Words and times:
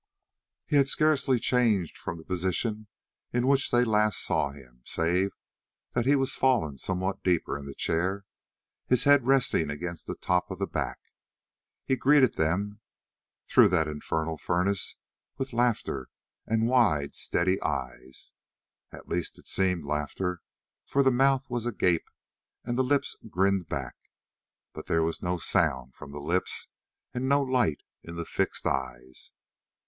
He 0.65 0.77
had 0.77 0.87
scarcely 0.87 1.37
changed 1.39 1.95
from 1.95 2.17
the 2.17 2.23
position 2.23 2.87
in 3.31 3.45
which 3.45 3.69
they 3.69 3.83
last 3.85 4.17
saw 4.17 4.49
him, 4.49 4.81
save 4.83 5.29
that 5.93 6.07
he 6.07 6.15
was 6.15 6.33
fallen 6.33 6.79
somewhat 6.79 7.21
deeper 7.23 7.55
in 7.55 7.67
the 7.67 7.75
chair, 7.75 8.25
his 8.87 9.03
head 9.03 9.27
resting 9.27 9.69
against 9.69 10.07
the 10.07 10.15
top 10.15 10.49
of 10.49 10.57
the 10.57 10.65
back. 10.65 10.97
He 11.85 11.95
greeted 11.95 12.33
them, 12.33 12.79
through 13.47 13.67
that 13.69 13.87
infernal 13.87 14.39
furnace, 14.39 14.95
with 15.37 15.53
laughter, 15.53 16.07
and 16.47 16.67
wide, 16.67 17.13
steady 17.13 17.61
eyes. 17.61 18.33
At 18.91 19.07
least 19.07 19.37
it 19.37 19.47
seemed 19.47 19.85
laughter, 19.85 20.41
for 20.83 21.03
the 21.03 21.11
mouth 21.11 21.47
was 21.47 21.67
agape 21.67 22.09
and 22.65 22.75
the 22.75 22.83
lips 22.83 23.17
grinned 23.29 23.67
back, 23.67 23.93
but 24.73 24.87
there 24.87 25.03
was 25.03 25.21
no 25.21 25.37
sound 25.37 25.93
from 25.93 26.11
the 26.11 26.19
lips 26.19 26.69
and 27.13 27.29
no 27.29 27.39
light 27.43 27.83
in 28.01 28.15
the 28.15 28.25
fixed 28.25 28.65
eyes. 28.65 29.31